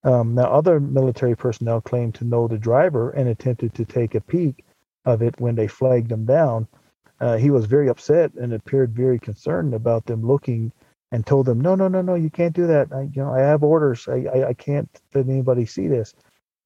[0.04, 4.22] Um, now, other military personnel claimed to know the driver and attempted to take a
[4.22, 4.66] peek
[5.06, 6.68] of it when they flagged him down
[7.22, 10.72] uh, he was very upset and appeared very concerned about them looking
[11.12, 12.92] and told them, no, no, no, no, you can't do that.
[12.94, 14.08] I, you know, I have orders.
[14.08, 16.14] I, I, I can't let anybody see this.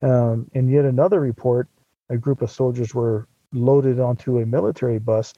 [0.01, 1.69] Um, yet another report,
[2.09, 5.33] a group of soldiers were loaded onto a military bus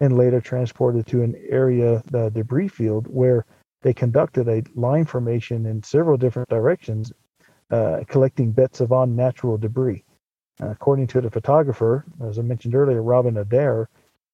[0.00, 3.44] and later transported to an area, the debris field, where
[3.82, 7.12] they conducted a line formation in several different directions,
[7.70, 10.02] uh, collecting bits of unnatural debris.
[10.62, 13.90] Uh, according to the photographer, as I mentioned earlier, Robin Adair,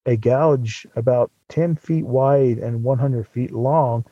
[0.07, 4.05] a gouge about 10 feet wide and 100 feet long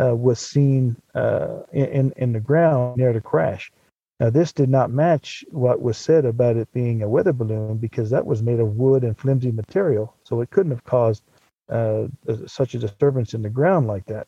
[0.00, 3.72] uh, was seen uh, in, in the ground near the crash.
[4.18, 8.10] Now, this did not match what was said about it being a weather balloon because
[8.10, 11.22] that was made of wood and flimsy material, so it couldn't have caused
[11.68, 12.06] uh,
[12.46, 14.26] such a disturbance in the ground like that.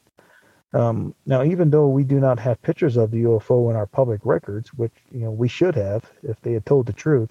[0.74, 4.20] Um, now, even though we do not have pictures of the UFO in our public
[4.24, 7.30] records, which you know we should have if they had told the truth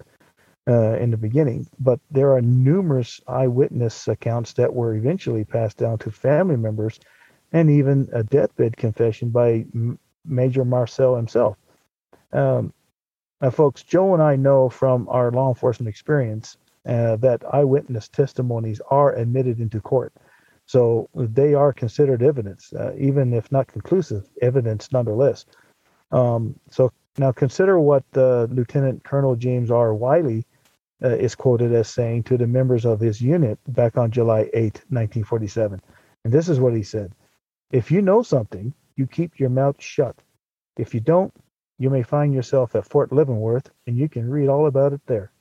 [0.68, 5.98] uh, in the beginning, but there are numerous eyewitness accounts that were eventually passed down
[5.98, 7.00] to family members,
[7.52, 11.56] and even a deathbed confession by M- Major Marcel himself.
[12.32, 12.72] Um,
[13.40, 16.56] now, folks, Joe and I know from our law enforcement experience
[16.86, 20.12] uh, that eyewitness testimonies are admitted into court.
[20.66, 25.46] So they are considered evidence, uh, even if not conclusive evidence nonetheless.
[26.12, 29.94] Um, so now consider what uh, Lieutenant Colonel James R.
[29.94, 30.44] Wiley
[31.02, 34.74] uh, is quoted as saying to the members of his unit back on July 8,
[34.88, 35.80] 1947.
[36.24, 37.12] And this is what he said
[37.70, 40.16] If you know something, you keep your mouth shut.
[40.76, 41.32] If you don't,
[41.78, 45.32] you may find yourself at Fort Leavenworth, and you can read all about it there.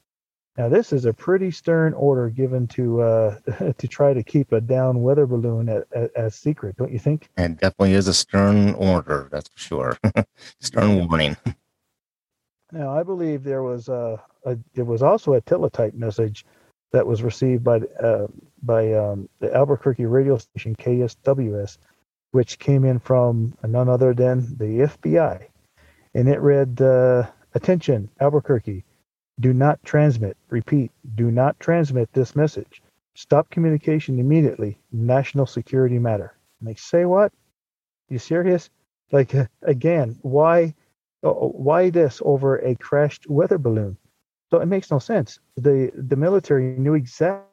[0.57, 3.39] Now, this is a pretty stern order given to uh,
[3.77, 5.83] to try to keep a down weather balloon
[6.15, 7.29] as secret, don't you think?
[7.37, 9.97] It definitely is a stern order, that's for sure.
[10.59, 11.37] stern warning.
[12.71, 16.45] Now, I believe there was a, a there was also a teletype message
[16.91, 18.27] that was received by uh,
[18.63, 21.77] by um, the Albuquerque radio station KSWS,
[22.31, 25.47] which came in from none other than the FBI
[26.17, 28.83] and it read, uh, "Attention, Albuquerque,
[29.39, 30.35] do not transmit.
[30.49, 32.81] Repeat, do not transmit this message.
[33.15, 34.79] Stop communication immediately.
[34.91, 37.31] National security matter." And they say, "What?
[38.09, 38.71] You serious?
[39.11, 40.17] Like again?
[40.23, 40.73] Why?
[41.23, 43.97] Uh, why this over a crashed weather balloon?"
[44.51, 45.39] So it makes no sense.
[45.55, 47.43] The the military knew exactly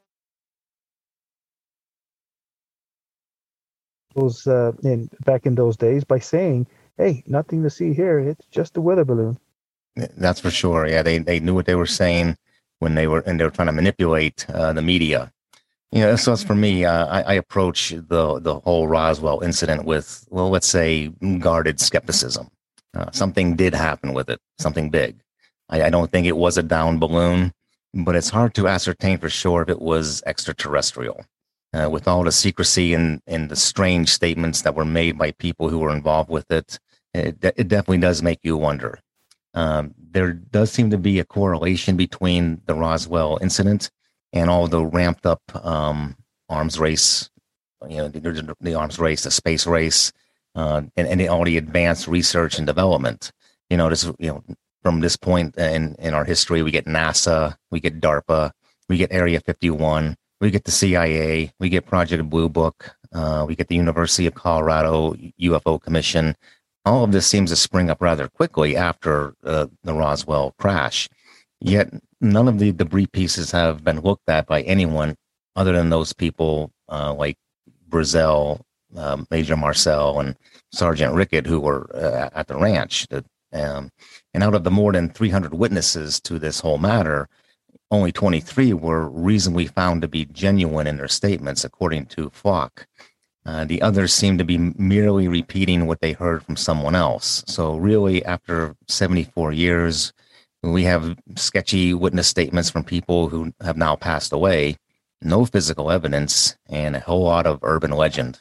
[4.15, 8.19] those uh, in back in those days by saying hey, nothing to see here.
[8.19, 9.39] It's just a weather balloon.
[10.17, 10.87] That's for sure.
[10.87, 12.37] Yeah, they they knew what they were saying
[12.79, 15.33] when they were and they were trying to manipulate uh, the media.
[15.93, 20.27] You know, so for me, uh, I, I, approach the the whole Roswell incident with,
[20.29, 21.09] well, let's say,
[21.39, 22.49] guarded skepticism.
[22.95, 25.21] Uh, something did happen with it, something big.
[25.69, 27.53] I, I don't think it was a down balloon,
[27.93, 31.25] but it's hard to ascertain for sure if it was extraterrestrial.
[31.73, 35.69] Uh, with all the secrecy and, and the strange statements that were made by people
[35.69, 36.79] who were involved with it,
[37.13, 39.01] it, it definitely does make you wonder.
[39.55, 43.91] Um, there does seem to be a correlation between the Roswell incident
[44.33, 46.17] and all the ramped up um,
[46.49, 47.31] arms race,
[47.89, 50.13] you know, the, the, arms race, the space race,
[50.55, 53.33] uh, and, and all the advanced research and development.
[53.71, 54.45] You know, this, you know,
[54.83, 58.53] from this point in, in our history, we get NASA, we get DARPA,
[58.89, 63.57] we get Area 51, we get the CIA, we get Project Blue Book, uh, we
[63.57, 66.37] get the University of Colorado UFO Commission,
[66.85, 71.09] all of this seems to spring up rather quickly after uh, the Roswell crash.
[71.61, 71.91] Yet
[72.21, 75.17] none of the debris pieces have been looked at by anyone
[75.57, 77.39] other than those people uh, like
[77.89, 78.61] Brazel,
[78.97, 80.37] um, Major Marcel, and
[80.73, 83.07] Sergeant Rickett, who were uh, at the ranch.
[83.53, 83.91] Um,
[84.33, 87.29] and out of the more than 300 witnesses to this whole matter,
[87.91, 92.87] only 23 were reasonably found to be genuine in their statements, according to Pflock.
[93.47, 97.45] Uh, the others seem to be merely repeating what they heard from someone else.
[97.47, 100.13] So, really, after 74 years,
[100.63, 104.77] we have sketchy witness statements from people who have now passed away,
[105.21, 108.41] no physical evidence, and a whole lot of urban legend.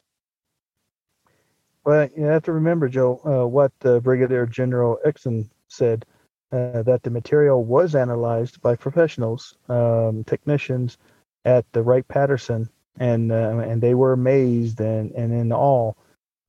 [1.85, 6.05] Well, you have to remember, Joe, uh, what uh, Brigadier General Exon said
[6.51, 10.97] uh, that the material was analyzed by professionals, um, technicians
[11.45, 12.69] at the Wright Patterson
[12.99, 15.93] and uh, and they were amazed and and in awe.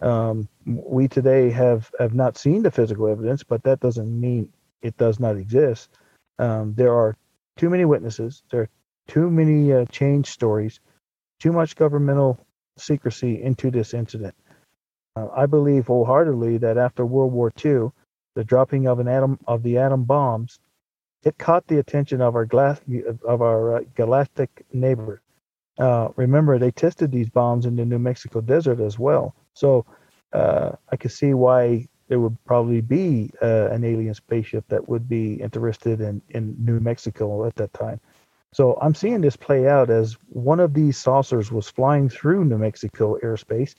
[0.00, 4.96] Um, we today have have not seen the physical evidence, but that doesn't mean it
[4.96, 5.90] does not exist.
[6.38, 7.16] Um, there are
[7.56, 8.42] too many witnesses.
[8.50, 8.70] There are
[9.08, 10.80] too many uh, change stories.
[11.40, 12.38] Too much governmental
[12.76, 14.34] secrecy into this incident.
[15.16, 17.90] Uh, I believe wholeheartedly that after World War II,
[18.34, 20.58] the dropping of an atom of the atom bombs,
[21.22, 22.80] it caught the attention of our glass
[23.24, 25.22] of our uh, galactic neighbor.
[25.78, 29.34] uh, remember, they tested these bombs in the New Mexico desert as well.
[29.54, 29.86] So
[30.32, 35.08] uh, I could see why there would probably be uh, an alien spaceship that would
[35.08, 38.00] be interested in, in New Mexico at that time.
[38.52, 42.58] So I'm seeing this play out as one of these saucers was flying through New
[42.58, 43.74] Mexico airspace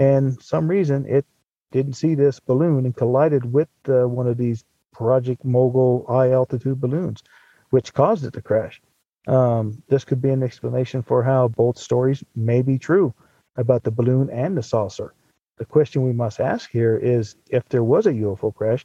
[0.00, 1.26] and some reason it
[1.72, 6.80] didn't see this balloon and collided with uh, one of these Project Mogul high altitude
[6.80, 7.22] balloons,
[7.68, 8.80] which caused it to crash.
[9.26, 13.12] Um, this could be an explanation for how both stories may be true
[13.56, 15.12] about the balloon and the saucer.
[15.58, 18.84] The question we must ask here is if there was a UFO crash,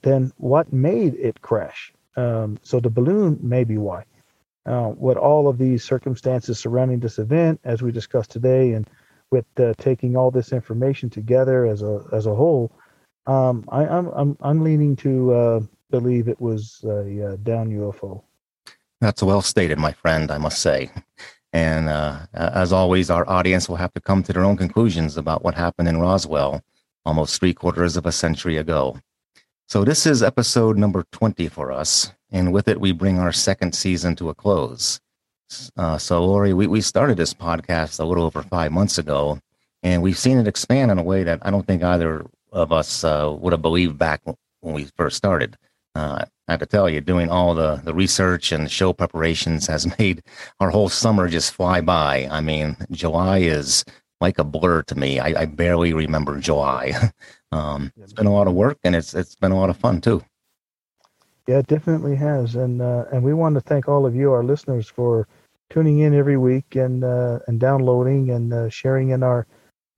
[0.00, 1.92] then what made it crash?
[2.16, 4.04] Um, so the balloon may be why.
[4.64, 8.88] Uh, with all of these circumstances surrounding this event, as we discussed today, and
[9.30, 12.72] with uh, taking all this information together as a as a whole,
[13.26, 15.60] um, I, am I'm, I'm I'm leaning to uh,
[15.90, 18.22] believe it was a, a down UFO.
[19.00, 20.30] That's well stated, my friend.
[20.30, 20.90] I must say.
[21.52, 25.42] And uh, as always, our audience will have to come to their own conclusions about
[25.42, 26.62] what happened in Roswell
[27.06, 28.98] almost three quarters of a century ago.
[29.68, 32.12] So, this is episode number 20 for us.
[32.30, 35.00] And with it, we bring our second season to a close.
[35.76, 39.38] Uh, so, Laurie, we, we started this podcast a little over five months ago,
[39.82, 43.04] and we've seen it expand in a way that I don't think either of us
[43.04, 44.22] uh, would have believed back
[44.60, 45.56] when we first started.
[45.94, 49.86] Uh, I have to tell you, doing all the, the research and show preparations has
[49.98, 50.22] made
[50.60, 52.28] our whole summer just fly by.
[52.30, 53.84] I mean, July is
[54.20, 55.20] like a blur to me.
[55.20, 57.10] I, I barely remember July.
[57.52, 60.00] um, it's been a lot of work, and it's it's been a lot of fun
[60.00, 60.24] too.
[61.46, 64.42] Yeah, it definitely has, and uh, and we want to thank all of you, our
[64.42, 65.28] listeners, for
[65.70, 69.46] tuning in every week and uh, and downloading and uh, sharing in our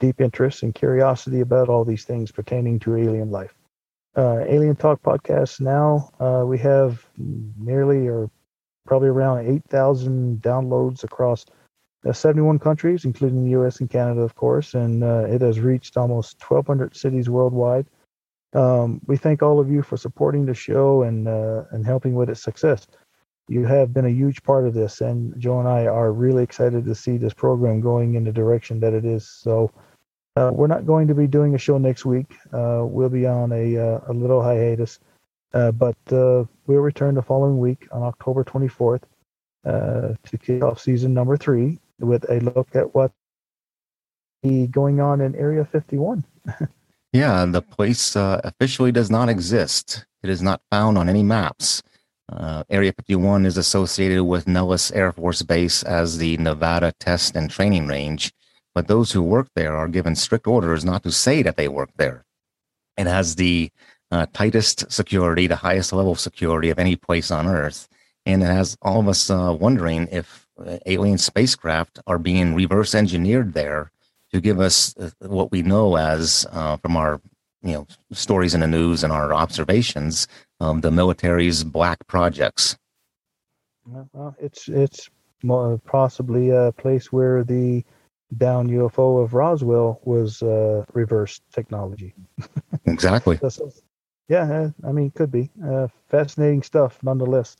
[0.00, 3.54] deep interest and curiosity about all these things pertaining to alien life.
[4.16, 5.60] Uh, alien Talk podcast.
[5.60, 8.30] Now uh, we have nearly or
[8.86, 11.44] probably around eight thousand downloads across
[12.06, 13.80] uh, 71 countries, including the U.S.
[13.80, 17.86] and Canada, of course, and it has reached almost 1,200 cities worldwide.
[18.54, 22.30] Um, we thank all of you for supporting the show and uh, and helping with
[22.30, 22.86] its success.
[23.48, 26.84] You have been a huge part of this, and Joe and I are really excited
[26.84, 29.28] to see this program going in the direction that it is.
[29.28, 29.70] So,
[30.36, 32.36] uh, we're not going to be doing a show next week.
[32.52, 35.00] Uh, we'll be on a uh, a little hiatus,
[35.54, 39.02] uh, but uh, we'll return the following week on October 24th
[39.64, 43.10] to kick off season number three with a look at what
[44.70, 46.24] going on in Area 51.
[47.10, 50.04] Yeah, the place officially does not exist.
[50.22, 51.82] It is not found on any maps.
[52.30, 57.50] Uh, Area 51 is associated with Nellis Air Force Base as the Nevada Test and
[57.50, 58.30] Training Range,
[58.74, 61.90] but those who work there are given strict orders not to say that they work
[61.96, 62.24] there.
[62.98, 63.70] It has the
[64.10, 67.88] uh, tightest security, the highest level of security of any place on Earth,
[68.26, 72.94] and it has all of us uh, wondering if uh, alien spacecraft are being reverse
[72.94, 73.90] engineered there
[74.32, 77.20] to give us uh, what we know as uh, from our
[77.62, 80.28] you know stories in the news and our observations
[80.60, 82.76] um, the military's black projects
[84.12, 85.10] well it's it's
[85.42, 87.84] more possibly a place where the
[88.36, 92.14] down UFO of Roswell was uh, reverse technology.
[92.86, 93.38] exactly.
[94.28, 97.56] yeah, I mean, could be uh, fascinating stuff nonetheless.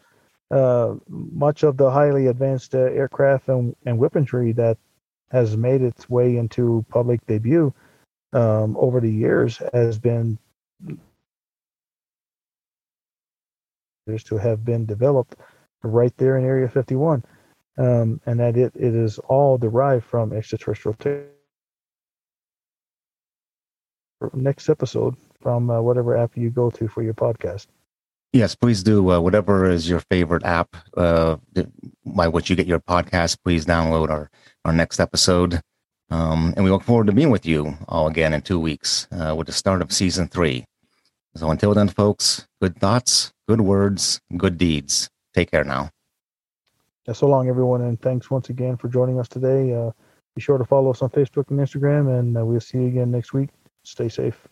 [0.50, 4.78] Uh, much of the highly advanced uh, aircraft and, and weaponry that
[5.30, 7.72] has made its way into public debut
[8.32, 10.38] um, over the years has been
[14.16, 15.36] to have been developed
[15.82, 17.24] right there in Area 51,
[17.76, 20.96] um, and that it, it is all derived from extraterrestrial.
[24.34, 27.66] Next episode from uh, whatever app you go to for your podcast.
[28.32, 29.10] Yes, please do.
[29.10, 31.36] Uh, whatever is your favorite app uh,
[32.04, 34.30] by which you get your podcast, please download our
[34.64, 35.60] our next episode.
[36.10, 39.34] Um, and we look forward to being with you all again in two weeks uh,
[39.36, 40.64] with the start of season three.
[41.36, 45.08] So until then, folks, good thoughts, good words, good deeds.
[45.34, 45.90] Take care now.
[47.06, 49.72] Yeah, so long, everyone, and thanks once again for joining us today.
[49.72, 49.90] Uh,
[50.36, 53.10] be sure to follow us on Facebook and Instagram, and uh, we'll see you again
[53.10, 53.48] next week.
[53.82, 54.46] Stay safe.